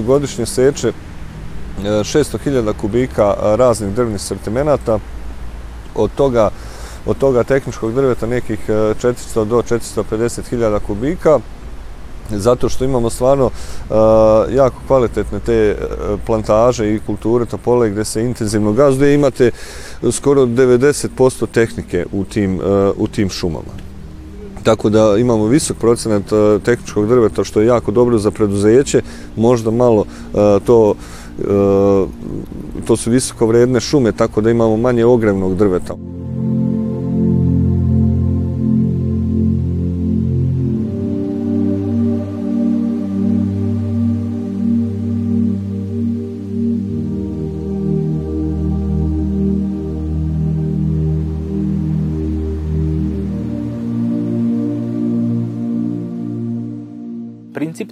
godišnje 0.06 0.46
seče 0.46 0.92
600.000 1.82 2.72
kubika 2.80 3.34
raznih 3.40 3.94
drvnih 3.94 4.20
sortimenata, 4.20 4.98
od 5.94 6.10
toga, 6.14 6.50
od 7.06 7.18
toga 7.18 7.42
tehničkog 7.42 7.94
drveta 7.94 8.26
nekih 8.26 8.68
400 8.68 9.44
do 9.44 9.62
450.000 9.62 10.78
kubika, 10.86 11.38
zato 12.30 12.68
što 12.68 12.84
imamo 12.84 13.10
stvarno 13.10 13.46
uh, 13.46 13.96
jako 14.54 14.76
kvalitetne 14.86 15.40
te 15.40 15.76
plantaže 16.26 16.94
i 16.94 17.00
kulture 17.06 17.46
topole 17.46 17.90
gdje 17.90 18.04
se 18.04 18.24
intenzivno 18.24 18.72
gazduje, 18.72 19.14
imate 19.14 19.50
skoro 20.12 20.42
90% 20.42 21.46
tehnike 21.52 22.06
u 22.12 22.24
tim, 22.24 22.54
uh, 22.54 22.64
u 22.96 23.06
tim 23.08 23.30
šumama. 23.30 23.85
Tako 24.66 24.90
da 24.90 25.16
imamo 25.18 25.46
visok 25.46 25.76
procenat 25.76 26.22
tehničkog 26.64 27.08
drveta 27.08 27.44
što 27.44 27.60
je 27.60 27.66
jako 27.66 27.90
dobro 27.90 28.18
za 28.18 28.30
preduzeće, 28.30 29.02
možda 29.36 29.70
malo 29.70 30.00
uh, 30.00 30.62
to 30.66 30.94
E, 31.38 32.06
to 32.86 32.96
su 32.96 33.10
visoko 33.10 33.46
vredne 33.46 33.80
šume, 33.80 34.12
tako 34.12 34.40
da 34.40 34.50
imamo 34.50 34.76
manje 34.76 35.04
ogrevnog 35.04 35.56
drveta. 35.56 35.94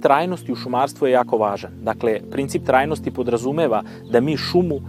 Trajnosti 0.05 0.51
u 0.51 0.55
šumarstvu 0.55 1.07
je 1.07 1.11
jako 1.11 1.37
važan. 1.37 1.71
Dakle, 1.81 2.19
princip 2.31 2.65
trajnosti 2.65 3.11
podrazumeva 3.11 3.81
da 4.11 4.19
mi 4.21 4.37
šumu 4.37 4.81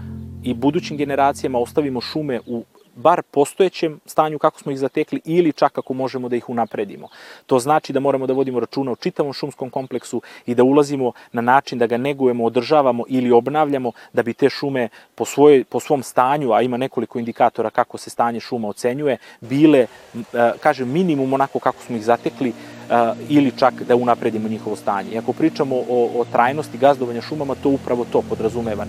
i 0.42 0.54
budućim 0.54 0.96
generacijama 0.96 1.58
ostavimo 1.58 2.00
šume 2.00 2.40
u 2.46 2.64
bar 2.96 3.23
postojećem 3.30 4.00
stanju 4.06 4.38
kako 4.38 4.61
smo 4.61 4.73
ih 4.73 4.78
zatekli 4.78 5.20
ili 5.25 5.52
čak 5.52 5.78
ako 5.78 5.94
možemo 5.94 6.28
da 6.28 6.37
ih 6.37 6.49
unapredimo. 6.49 7.08
To 7.46 7.58
znači 7.58 7.92
da 7.92 8.00
moramo 8.00 8.26
da 8.26 8.32
vodimo 8.32 8.61
računa 8.61 8.92
o 8.92 8.96
čitavom 8.96 9.32
šumskom 9.32 9.70
kompleksu 9.70 10.23
i 10.46 10.54
da 10.54 10.64
ulazimo 10.64 11.12
na 11.32 11.40
način 11.40 11.78
da 11.78 11.87
ga 11.87 11.96
negujemo, 11.96 12.44
održavamo 12.44 13.04
ili 13.08 13.32
obnavljamo 13.32 13.92
da 14.12 14.23
bi 14.23 14.35
te 14.35 14.50
šume 14.50 14.88
po, 15.14 15.25
svoj, 15.25 15.64
po 15.64 15.80
svom 15.80 16.02
stanju, 16.02 16.52
a 16.52 16.62
ima 16.62 16.76
nekoliko 16.76 17.18
indikatora 17.18 17.70
kako 17.70 17.99
se 17.99 18.11
stanje 18.11 18.40
šuma 18.40 18.68
ocenjuje, 18.68 19.18
bile, 19.40 19.87
kažem, 20.61 20.92
minimum 20.92 21.32
onako 21.32 21.58
kako 21.58 21.82
smo 21.82 21.96
ih 21.96 22.04
zatekli 22.04 22.52
ili 23.28 23.52
čak 23.57 23.75
da 23.88 23.97
unapredimo 23.97 24.49
njihovo 24.49 24.76
stanje. 24.76 25.11
I 25.11 25.19
ako 25.19 25.33
pričamo 25.33 25.76
o, 25.76 26.11
o 26.16 26.25
trajnosti 26.33 26.78
gazdovanja 26.78 27.21
šumama, 27.21 27.55
to 27.62 27.69
upravo 27.69 28.07
to 28.12 28.23
podrazumeva. 28.28 28.87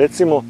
Recimo, 0.00 0.44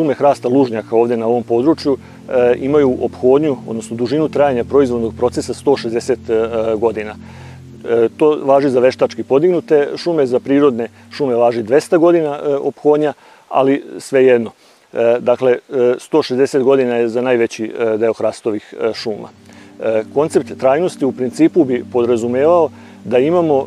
šume 0.00 0.14
hrasta 0.14 0.48
lužnjaka 0.48 0.96
ovde 0.96 1.16
na 1.16 1.26
ovom 1.26 1.42
području 1.42 1.96
e, 1.96 2.54
imaju 2.58 2.96
ophodnju, 3.04 3.56
odnosno 3.66 3.96
dužinu 3.96 4.28
trajanja 4.28 4.64
proizvodnog 4.64 5.14
procesa 5.16 5.52
160 5.54 6.16
e, 6.28 6.76
godina. 6.76 7.16
To 8.16 8.38
važi 8.44 8.68
za 8.70 8.80
veštački 8.80 9.22
podignute 9.24 9.88
šume, 9.96 10.26
za 10.26 10.40
prirodne 10.40 10.88
šume 11.10 11.34
važi 11.34 11.62
200 11.62 11.98
godina 11.98 12.38
ophodnja, 12.60 13.12
ali 13.48 13.82
svejedno. 13.98 14.50
Dakle, 15.20 15.58
160 15.70 16.62
godina 16.62 16.96
je 16.96 17.08
za 17.08 17.22
najveći 17.22 17.72
deo 17.98 18.12
hrastovih 18.12 18.74
šuma. 18.94 19.28
Koncept 20.14 20.58
trajnosti 20.58 21.04
u 21.04 21.12
principu 21.12 21.64
bi 21.64 21.84
podrazumevao 21.92 22.68
da 23.04 23.18
imamo 23.18 23.66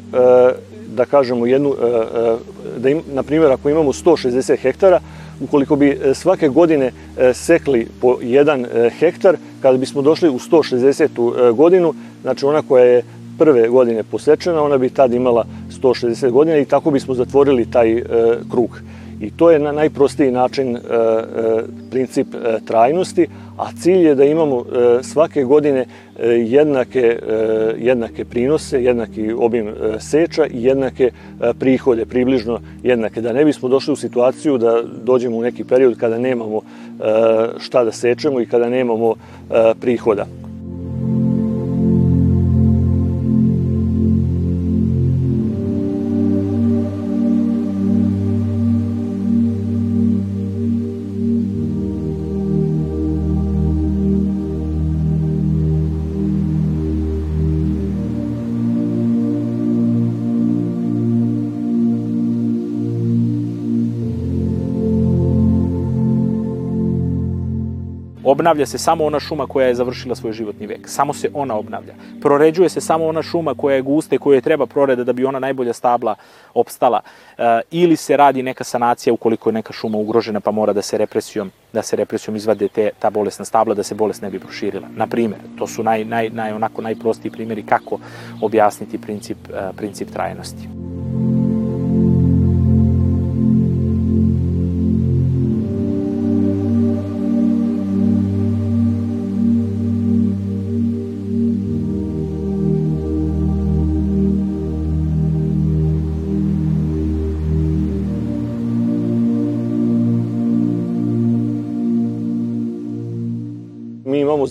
da 0.93 1.05
kažemo 1.05 1.45
jednu, 1.45 1.73
e, 1.81 1.85
e, 1.85 2.35
da 2.77 2.89
im, 2.89 3.01
na 3.13 3.23
primjer 3.23 3.51
ako 3.51 3.69
imamo 3.69 3.93
160 3.93 4.57
hektara, 4.57 4.99
ukoliko 5.43 5.75
bi 5.75 5.89
e, 5.89 6.13
svake 6.13 6.49
godine 6.49 6.91
sekli 7.33 7.87
po 8.01 8.17
jedan 8.21 8.65
hektar, 8.99 9.37
kada 9.61 9.77
bismo 9.77 10.01
došli 10.01 10.29
u 10.29 10.39
160. 10.39 11.53
godinu, 11.53 11.93
znači 12.21 12.45
ona 12.45 12.61
koja 12.61 12.83
je 12.83 13.03
prve 13.37 13.67
godine 13.67 14.03
posečena, 14.03 14.61
ona 14.61 14.77
bi 14.77 14.89
tad 14.89 15.13
imala 15.13 15.45
160 15.81 16.31
godina 16.31 16.57
i 16.57 16.65
tako 16.65 16.91
bismo 16.91 17.13
zatvorili 17.13 17.71
taj 17.71 18.03
krug. 18.51 18.81
I 19.21 19.31
to 19.31 19.51
je 19.51 19.59
na 19.59 19.71
najprostiji 19.71 20.31
način 20.31 20.77
princip 21.91 22.27
trajnosti, 22.65 23.27
a 23.57 23.71
cilj 23.71 24.05
je 24.05 24.15
da 24.15 24.23
imamo 24.23 24.59
e, 24.59 25.03
svake 25.03 25.43
godine 25.43 25.85
e, 26.19 26.27
jednake, 26.27 26.99
e, 26.99 27.75
jednake 27.77 28.25
prinose, 28.25 28.83
jednaki 28.83 29.33
obim 29.33 29.69
seča 29.99 30.45
i 30.45 30.63
jednake 30.63 31.11
prihode, 31.59 32.05
približno 32.05 32.59
jednake. 32.83 33.21
Da 33.21 33.33
ne 33.33 33.45
bismo 33.45 33.69
došli 33.69 33.93
u 33.93 33.95
situaciju 33.95 34.57
da 34.57 34.81
dođemo 35.03 35.37
u 35.37 35.41
neki 35.41 35.63
period 35.63 35.97
kada 35.97 36.17
nemamo 36.17 36.61
šta 37.57 37.83
da 37.83 37.91
sečemo 37.91 38.41
i 38.41 38.45
kada 38.45 38.69
nemamo 38.69 39.15
prihoda. 39.79 40.25
Obnavlja 68.33 68.65
se 68.65 68.77
samo 68.77 69.05
ona 69.05 69.19
šuma 69.19 69.47
koja 69.47 69.67
je 69.67 69.75
završila 69.75 70.15
svoj 70.15 70.33
životni 70.33 70.67
vek. 70.67 70.89
Samo 70.89 71.13
se 71.13 71.29
ona 71.33 71.55
obnavlja. 71.55 71.93
Proređuje 72.21 72.69
se 72.69 72.81
samo 72.81 73.05
ona 73.05 73.21
šuma 73.21 73.53
koja 73.53 73.75
je 73.75 73.81
gusta 73.81 74.15
i 74.15 74.17
koju 74.17 74.33
je 74.33 74.41
treba 74.41 74.65
proreda 74.65 75.03
da 75.03 75.13
bi 75.13 75.25
ona 75.25 75.39
najbolja 75.39 75.73
stabla 75.73 76.15
opstala. 76.53 77.01
E, 77.37 77.61
ili 77.71 77.95
se 77.95 78.17
radi 78.17 78.43
neka 78.43 78.63
sanacija 78.63 79.13
ukoliko 79.13 79.49
je 79.49 79.53
neka 79.53 79.73
šuma 79.73 79.97
ugrožena 79.97 80.39
pa 80.39 80.51
mora 80.51 80.73
da 80.73 80.81
se 80.81 80.97
represijom 80.97 81.51
da 81.73 81.81
se 81.81 81.95
represijom 81.95 82.35
izvade 82.35 82.67
te, 82.67 82.89
ta 82.99 83.09
bolesna 83.09 83.45
stabla 83.45 83.75
da 83.75 83.83
se 83.83 83.95
bolest 83.95 84.21
ne 84.21 84.29
bi 84.29 84.39
proširila. 84.39 84.87
Na 84.95 85.07
primer, 85.07 85.39
to 85.57 85.67
su 85.67 85.83
naj, 85.83 86.05
naj, 86.05 86.29
naj, 86.29 86.51
onako 86.51 86.81
najprostiji 86.81 87.31
primjeri 87.31 87.63
kako 87.63 87.99
objasniti 88.41 89.01
princip, 89.01 89.37
e, 89.53 89.71
princip 89.77 90.09
trajnosti. 90.13 90.67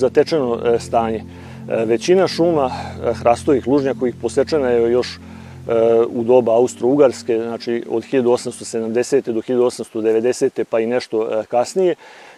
Zatečeno 0.03 0.59
e, 0.59 0.79
stanje. 0.79 1.19
E, 1.19 1.85
većina 1.85 2.29
šuma 2.29 2.71
e, 2.71 3.13
hrastovih 3.15 3.67
lužnjakovih 3.67 4.15
posečena 4.23 4.69
je 4.69 4.93
još 4.93 5.19
u 6.11 6.25
doba 6.25 6.53
Austro-Ugarske, 6.53 7.37
znači 7.43 7.85
od 7.91 8.03
1870. 8.13 9.33
do 9.33 9.41
1890. 9.41 10.65
pa 10.65 10.81
i 10.81 10.87
nešto 10.87 11.45
kasnije. 11.49 11.95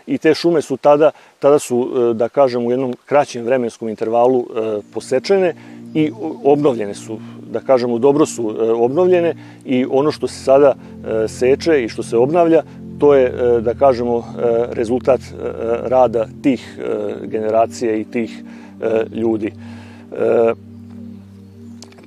I 0.07 0.19
te 0.19 0.35
šume 0.35 0.63
su 0.63 0.77
tada, 0.77 1.11
tada 1.39 1.59
su, 1.59 2.13
da 2.15 2.29
kažem, 2.29 2.67
u 2.67 2.71
jednom 2.71 2.93
kraćem 3.07 3.45
vremenskom 3.45 3.89
intervalu 3.89 4.45
posečene 4.95 5.55
i 5.95 6.13
obnovljene 6.45 6.95
su, 6.95 7.19
da 7.51 7.61
kažemo, 7.61 7.99
dobro 7.99 8.27
su 8.27 8.57
obnovljene 8.77 9.35
i 9.65 9.87
ono 9.91 10.13
što 10.13 10.29
se 10.29 10.45
sada 10.45 10.75
seče 11.29 11.85
i 11.85 11.89
što 11.89 12.03
se 12.03 12.17
obnavlja, 12.17 12.63
to 12.99 13.15
je, 13.15 13.25
e, 13.27 13.61
da 13.61 13.75
kažemo, 13.75 14.19
e, 14.19 14.23
rezultat 14.73 15.21
e, 15.21 15.35
rada 15.89 16.27
tih 16.43 16.79
generacija 17.23 17.95
i 17.97 18.05
tih 18.05 18.43
ljudi. 19.13 19.53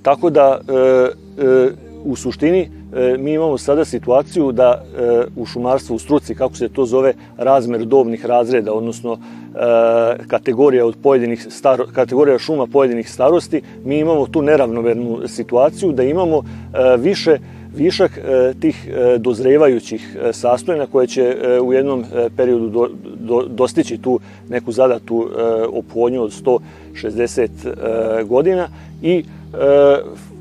Tako 0.02 0.30
da, 0.30 0.60
u 2.04 2.15
suštini, 2.15 2.69
mi 3.19 3.34
imamo 3.34 3.58
sada 3.58 3.86
situaciju 3.86 4.52
da 4.52 4.84
u 5.36 5.45
šumarstvu, 5.45 5.95
u 5.95 6.00
struci, 6.00 6.36
kako 6.36 6.56
se 6.56 6.69
to 6.69 6.86
zove, 6.86 7.13
razmer 7.38 7.86
dobnih 7.86 8.26
razreda, 8.26 8.73
odnosno 8.73 9.17
kategorija 10.28 10.86
od 10.86 10.96
pojedinih 11.04 11.48
staro, 11.50 11.86
kategorija 11.93 12.39
šuma 12.39 12.67
pojedinih 12.67 13.12
starosti, 13.12 13.62
mi 13.84 14.00
imamo 14.00 14.28
tu 14.28 14.41
neravnomernu 14.41 15.28
situaciju 15.28 15.91
da 15.91 16.04
imamo 16.04 16.43
više 16.98 17.38
višak 17.78 18.17
e, 18.17 18.54
tih 18.60 18.88
e, 18.88 19.17
dozrevajućih 19.17 20.17
e, 20.22 20.34
sastojena 20.34 20.86
koje 20.86 21.08
će 21.08 21.38
u 21.63 21.74
jednom 21.74 22.06
periodu 22.38 22.70
do, 22.70 22.89
do, 23.20 23.41
dostići 23.48 23.98
tu 23.98 24.20
neku 24.50 24.72
zadatu 24.72 25.30
oplodnju 25.74 26.24
od 26.24 26.32
160 26.93 28.24
godina 28.24 28.70
i 29.02 29.24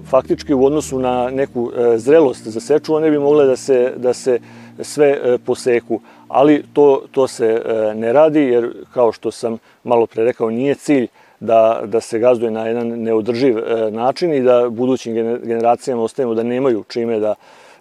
faktički 0.07 0.55
u 0.55 0.64
odnosu 0.64 0.98
na 0.98 1.31
neku 1.31 1.70
zrelost 1.96 2.46
za 2.46 2.61
seču 2.61 2.94
one 2.94 3.11
bi 3.11 3.18
mogle 3.18 3.46
da 3.46 3.57
se, 3.57 3.92
da 3.96 4.12
se 4.12 4.38
sve 4.81 5.38
poseku, 5.44 6.00
ali 6.28 6.64
to, 6.72 7.02
to 7.10 7.28
se 7.28 7.62
ne 7.94 8.12
radi 8.12 8.40
jer 8.40 8.72
kao 8.94 9.12
što 9.12 9.30
sam 9.30 9.58
malo 9.84 10.06
pre 10.06 10.24
rekao 10.24 10.50
nije 10.50 10.74
cilj 10.74 11.08
da, 11.40 11.82
da 11.84 12.00
se 12.00 12.18
gazduje 12.18 12.50
na 12.50 12.66
jedan 12.66 12.88
neodrživ 12.88 13.58
e, 13.58 13.90
način 13.90 14.34
i 14.34 14.40
da 14.40 14.68
budućim 14.70 15.14
generacijama 15.44 16.02
ostavimo 16.02 16.34
da 16.34 16.42
nemaju 16.42 16.84
čime 16.88 17.18
da 17.18 17.34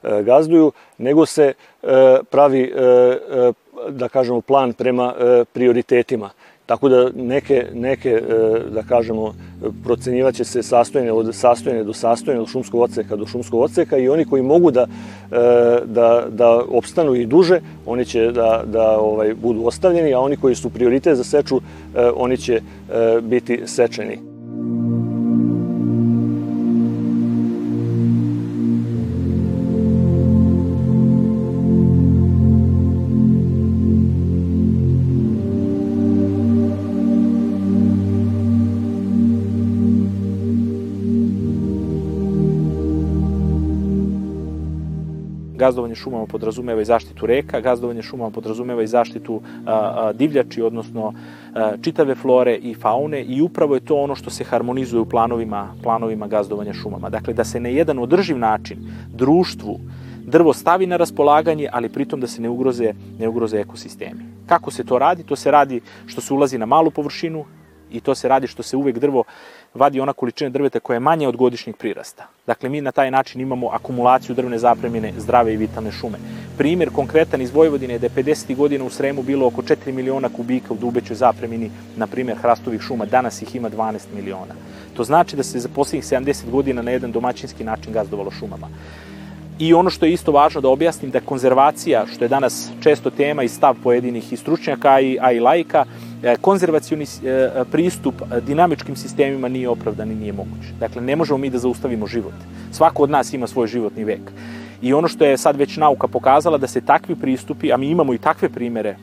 e, 0.04 0.24
gazduju, 0.24 0.72
nego 0.98 1.26
se 1.26 1.54
e, 1.84 2.18
pravi, 2.30 2.74
da 3.90 4.08
kažemo, 4.08 4.42
plan 4.42 4.74
prema 4.74 5.14
prioritetima. 5.54 6.30
Tako 6.66 6.90
da 6.90 7.10
neke, 7.16 7.66
neke 7.74 8.10
e, 8.10 8.22
da 8.70 8.84
kažemo, 8.84 9.34
procenjivaće 9.84 10.44
se 10.44 10.64
sastojene 10.64 11.12
od 11.12 11.36
sastojene 11.36 11.84
do 11.84 11.94
sastojene, 11.94 12.42
od 12.42 12.50
šumskog 12.50 12.82
odseka 12.82 13.16
do 13.16 13.26
šumskog 13.26 13.62
odseka 13.62 13.98
i 13.98 14.10
oni 14.10 14.26
koji 14.26 14.44
mogu 14.44 14.72
da, 14.72 14.82
e, 14.82 14.88
da, 15.86 16.26
da 16.30 16.62
opstanu 16.70 17.16
i 17.16 17.26
duže, 17.26 17.62
oni 17.86 18.06
će 18.06 18.32
da, 18.32 18.64
da 18.66 19.00
ovaj, 19.00 19.34
budu 19.34 19.66
ostavljeni, 19.66 20.14
a 20.14 20.20
oni 20.20 20.38
koji 20.38 20.56
su 20.56 20.70
prioritet 20.70 21.18
za 21.18 21.24
seču, 21.24 21.62
e, 21.96 22.10
oni 22.16 22.38
će 22.38 22.62
biti 23.22 23.62
sečeni. 23.66 24.35
Gazdovanje 45.66 45.96
šumama 45.96 46.26
podrazumeva 46.26 46.82
i 46.82 46.86
zaštitu 46.86 47.26
reka, 47.26 47.62
gazdovanje 47.62 48.02
šumama 48.02 48.32
podrazumeva 48.32 48.84
i 48.84 48.88
zaštitu 48.88 49.42
divljači, 50.14 50.62
odnosno 50.62 51.14
čitave 51.82 52.16
flore 52.16 52.56
i 52.56 52.74
faune 52.74 53.24
i 53.24 53.42
upravo 53.42 53.76
je 53.76 53.86
to 53.86 53.98
ono 53.98 54.16
što 54.16 54.30
se 54.30 54.44
harmonizuje 54.44 55.02
u 55.02 55.10
planovima, 55.10 55.68
planovima 55.84 56.28
gazdovanja 56.28 56.74
šumama. 56.74 57.10
Dakle, 57.10 57.34
da 57.34 57.44
se 57.44 57.60
na 57.60 57.70
jedan 57.70 58.00
održiv 58.00 58.38
način 58.38 58.78
društvu 59.14 59.80
drvo 60.26 60.54
stavi 60.54 60.88
na 60.88 60.98
raspolaganje, 60.98 61.70
ali 61.72 61.90
pritom 61.90 62.20
da 62.20 62.28
se 62.28 62.42
ne 62.42 62.50
ugroze, 62.50 62.94
ne 63.20 63.28
ugroze 63.28 63.60
ekosistemi. 63.60 64.22
Kako 64.46 64.72
se 64.72 64.84
to 64.84 65.00
radi? 65.00 65.24
To 65.24 65.36
se 65.36 65.52
radi 65.52 65.82
što 66.06 66.22
se 66.22 66.34
ulazi 66.34 66.58
na 66.58 66.66
malu 66.66 66.92
površinu, 66.92 67.46
i 67.92 68.00
to 68.00 68.16
se 68.16 68.28
radi 68.28 68.48
što 68.48 68.64
se 68.64 68.78
uvek 68.78 69.00
drvo 69.00 69.24
vadi 69.74 70.00
ona 70.00 70.14
količina 70.14 70.50
drveta 70.50 70.80
koja 70.80 70.96
je 70.96 71.00
manja 71.00 71.30
od 71.30 71.36
godišnjeg 71.36 71.76
prirasta. 71.78 72.28
Dakle, 72.48 72.70
mi 72.70 72.82
na 72.82 72.92
taj 72.92 73.12
način 73.12 73.42
imamo 73.42 73.70
akumulaciju 73.70 74.36
drvne 74.36 74.58
zapremine 74.60 75.14
zdrave 75.18 75.54
i 75.54 75.58
vitalne 75.58 75.92
šume. 75.92 76.18
Primer 76.58 76.90
konkretan 76.90 77.42
iz 77.42 77.52
Vojvodine 77.52 77.94
je 77.94 78.00
da 78.00 78.06
je 78.06 78.24
50. 78.24 78.56
godina 78.56 78.86
u 78.86 78.90
Sremu 78.90 79.24
bilo 79.24 79.48
oko 79.48 79.62
4 79.62 79.92
miliona 79.92 80.30
kubika 80.30 80.74
u 80.74 80.78
dubećoj 80.78 81.16
zapremini, 81.16 81.72
na 81.96 82.08
primer, 82.08 82.38
hrastovih 82.38 82.82
šuma, 82.82 83.06
danas 83.06 83.42
ih 83.42 83.56
ima 83.56 83.70
12 83.70 84.00
miliona. 84.16 84.56
To 84.94 85.04
znači 85.04 85.36
da 85.36 85.44
se 85.44 85.60
za 85.60 85.70
poslednjih 85.76 86.06
70 86.06 86.50
godina 86.50 86.82
na 86.82 86.92
jedan 86.92 87.12
domaćinski 87.12 87.64
način 87.64 87.94
gazdovalo 87.94 88.32
šumama. 88.32 88.70
I 89.60 89.74
ono 89.74 89.90
što 89.90 90.06
je 90.06 90.14
isto 90.14 90.32
važno 90.32 90.62
da 90.62 90.70
objasnim 90.70 91.12
da 91.12 91.20
konzervacija, 91.20 92.06
što 92.08 92.26
je 92.26 92.30
danas 92.30 92.70
često 92.84 93.10
tema 93.10 93.44
i 93.44 93.48
stav 93.48 93.76
pojedinih 93.84 94.34
i 94.34 94.38
stručnjaka, 94.38 94.90
a 94.90 95.00
i, 95.00 95.18
a 95.22 95.32
i 95.32 95.40
lajka, 95.40 95.86
konzervacioni 96.42 97.04
e, 97.04 97.50
pristup 97.72 98.22
dinamičkim 98.48 98.96
sistemima 98.96 99.48
nije 99.48 99.70
opravdan 99.70 100.12
i 100.12 100.16
nije 100.16 100.34
moguć. 100.34 100.66
Dakle, 100.80 101.02
ne 101.02 101.16
možemo 101.16 101.38
mi 101.38 101.50
da 101.50 101.58
zaustavimo 101.58 102.08
život. 102.08 102.34
Svako 102.72 103.04
od 103.04 103.10
nas 103.10 103.34
ima 103.34 103.48
svoj 103.48 103.68
životni 103.68 104.04
vek. 104.04 104.32
I 104.82 104.94
ono 104.94 105.08
što 105.08 105.26
je 105.26 105.38
sad 105.38 105.56
već 105.56 105.78
nauka 105.78 106.08
pokazala 106.08 106.58
da 106.58 106.68
se 106.68 106.82
takvi 106.82 107.16
pristupi, 107.16 107.74
a 107.74 107.78
mi 107.78 107.90
imamo 107.90 108.14
i 108.14 108.18
takve 108.18 108.50
primere 108.50 108.96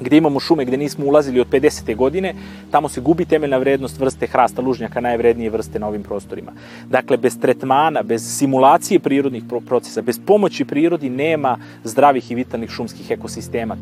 gde 0.00 0.16
imamo 0.16 0.40
šume 0.40 0.64
gde 0.64 0.76
nismo 0.76 1.06
ulazili 1.06 1.40
od 1.40 1.48
50. 1.48 1.96
godine, 1.96 2.34
tamo 2.70 2.88
se 2.88 3.00
gubi 3.00 3.24
temeljna 3.24 3.56
vrednost 3.56 4.00
vrste 4.00 4.26
hrasta 4.26 4.62
lužnjaka, 4.62 5.00
najvrednije 5.00 5.50
vrste 5.50 5.78
na 5.78 5.88
ovim 5.88 6.02
prostorima. 6.02 6.52
Dakle, 6.88 7.16
bez 7.16 7.40
tretmana, 7.40 8.02
bez 8.02 8.38
simulacije 8.38 9.00
prirodnih 9.00 9.42
procesa, 9.66 10.02
bez 10.02 10.20
pomoći 10.26 10.64
prirodi 10.64 11.10
nema 11.10 11.58
zdravih 11.84 12.30
i 12.30 12.34
vitalnih 12.34 12.70
šumskih 12.70 13.10
ekosistema. 13.10 13.76